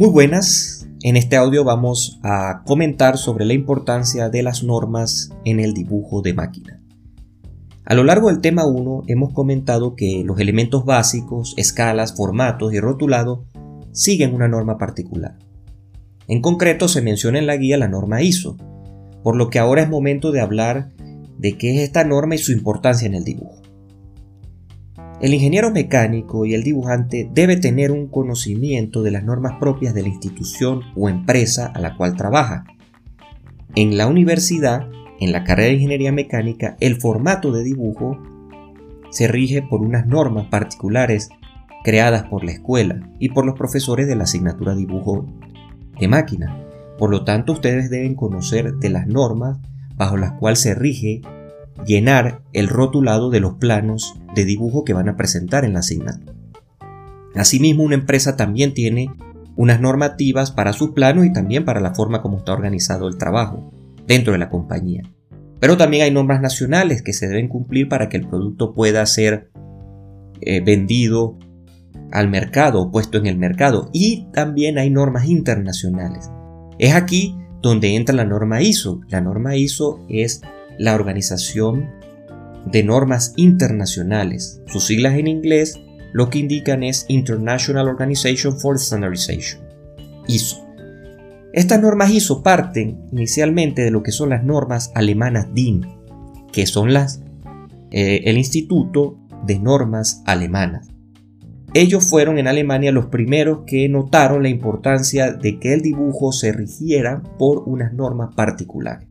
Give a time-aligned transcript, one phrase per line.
[0.00, 5.60] Muy buenas, en este audio vamos a comentar sobre la importancia de las normas en
[5.60, 6.80] el dibujo de máquina.
[7.84, 12.80] A lo largo del tema 1 hemos comentado que los elementos básicos, escalas, formatos y
[12.80, 13.44] rotulado
[13.92, 15.36] siguen una norma particular.
[16.28, 18.56] En concreto se menciona en la guía la norma ISO,
[19.22, 20.94] por lo que ahora es momento de hablar
[21.36, 23.59] de qué es esta norma y su importancia en el dibujo.
[25.20, 30.00] El ingeniero mecánico y el dibujante debe tener un conocimiento de las normas propias de
[30.00, 32.64] la institución o empresa a la cual trabaja.
[33.74, 34.88] En la universidad,
[35.20, 38.18] en la carrera de ingeniería mecánica, el formato de dibujo
[39.10, 41.28] se rige por unas normas particulares
[41.84, 45.26] creadas por la escuela y por los profesores de la asignatura dibujo
[45.98, 46.64] de máquina.
[46.98, 49.58] Por lo tanto, ustedes deben conocer de las normas
[49.96, 51.20] bajo las cuales se rige
[51.86, 56.34] llenar el rotulado de los planos de dibujo que van a presentar en la asignatura.
[57.34, 59.10] Asimismo, una empresa también tiene
[59.56, 63.72] unas normativas para sus planos y también para la forma como está organizado el trabajo
[64.06, 65.02] dentro de la compañía.
[65.60, 69.50] Pero también hay normas nacionales que se deben cumplir para que el producto pueda ser
[70.40, 71.38] eh, vendido
[72.10, 73.90] al mercado puesto en el mercado.
[73.92, 76.30] Y también hay normas internacionales.
[76.78, 79.02] Es aquí donde entra la norma ISO.
[79.08, 80.40] La norma ISO es
[80.78, 81.90] la Organización
[82.66, 84.60] de Normas Internacionales.
[84.66, 85.80] Sus siglas en inglés
[86.12, 89.62] lo que indican es International Organization for Standardization,
[90.26, 90.66] ISO.
[91.52, 95.86] Estas normas ISO parten inicialmente de lo que son las normas alemanas DIN,
[96.52, 97.22] que son las
[97.90, 100.88] eh, el Instituto de Normas Alemanas.
[101.74, 106.52] Ellos fueron en Alemania los primeros que notaron la importancia de que el dibujo se
[106.52, 109.08] rigiera por unas normas particulares.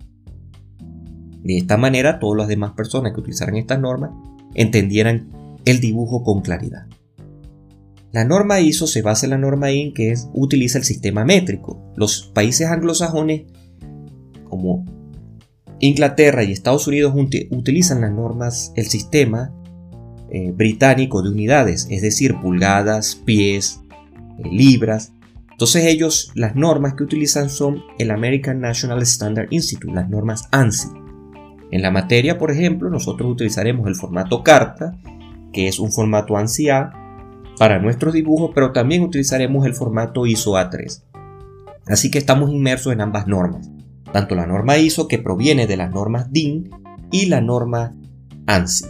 [1.44, 4.12] De esta manera, todas las demás personas que utilizaran estas normas
[4.56, 5.32] entendieran
[5.66, 6.88] el dibujo con claridad.
[8.12, 11.80] La norma ISO se basa en la norma IN que es, utiliza el sistema métrico.
[11.96, 13.44] Los países anglosajones
[14.50, 14.84] como
[15.80, 17.14] Inglaterra y Estados Unidos
[17.52, 19.54] utilizan las normas, el sistema
[20.32, 23.82] eh, británico de unidades, es decir, pulgadas, pies,
[24.40, 25.14] eh, libras.
[25.52, 30.88] Entonces ellos, las normas que utilizan son el American National Standard Institute, las normas ANSI.
[31.72, 34.98] En la materia, por ejemplo, nosotros utilizaremos el formato carta,
[35.54, 36.92] que es un formato ANSI-A
[37.58, 41.04] para nuestros dibujos, pero también utilizaremos el formato ISO A3.
[41.88, 43.70] Así que estamos inmersos en ambas normas,
[44.12, 46.70] tanto la norma ISO que proviene de las normas DIN
[47.12, 47.96] y la norma
[48.48, 48.86] ANSI.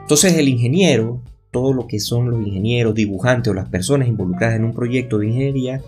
[0.00, 4.64] Entonces el ingeniero, todo lo que son los ingenieros, dibujantes o las personas involucradas en
[4.64, 5.82] un proyecto de ingeniería,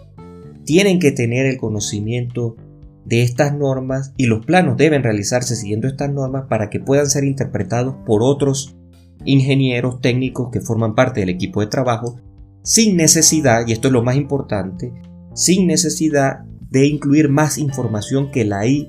[0.65, 2.57] tienen que tener el conocimiento
[3.05, 7.25] de estas normas y los planos deben realizarse siguiendo estas normas para que puedan ser
[7.25, 8.77] interpretados por otros
[9.25, 12.21] ingenieros técnicos que forman parte del equipo de trabajo
[12.63, 14.93] sin necesidad, y esto es lo más importante,
[15.35, 18.89] sin necesidad de incluir más información que la hay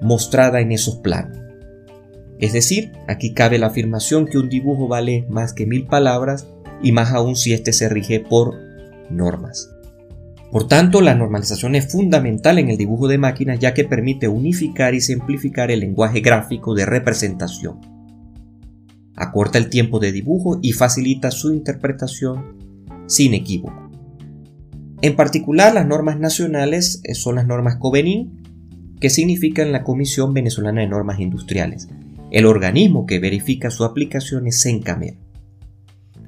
[0.00, 1.38] mostrada en esos planos.
[2.38, 6.48] Es decir, aquí cabe la afirmación que un dibujo vale más que mil palabras
[6.82, 8.54] y más aún si éste se rige por
[9.10, 9.70] normas.
[10.50, 14.94] Por tanto, la normalización es fundamental en el dibujo de máquinas ya que permite unificar
[14.94, 17.78] y simplificar el lenguaje gráfico de representación.
[19.14, 22.56] Acorta el tiempo de dibujo y facilita su interpretación
[23.06, 23.90] sin equívoco.
[25.02, 30.80] En particular, las normas nacionales eh, son las normas COVENIN, que significan la Comisión Venezolana
[30.80, 31.88] de Normas Industriales.
[32.30, 35.14] El organismo que verifica su aplicación es Sencamer.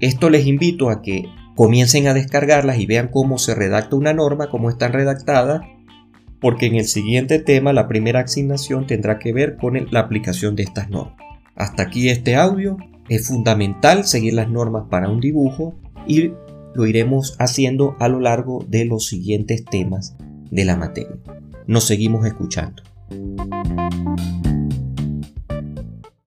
[0.00, 1.24] Esto les invito a que
[1.56, 5.62] comiencen a descargarlas y vean cómo se redacta una norma, cómo están redactadas,
[6.40, 10.64] porque en el siguiente tema la primera asignación tendrá que ver con la aplicación de
[10.64, 11.16] estas normas.
[11.56, 12.76] Hasta aquí este audio.
[13.08, 15.74] Es fundamental seguir las normas para un dibujo
[16.06, 16.30] y
[16.74, 20.16] lo iremos haciendo a lo largo de los siguientes temas
[20.50, 21.16] de la materia.
[21.66, 22.82] Nos seguimos escuchando.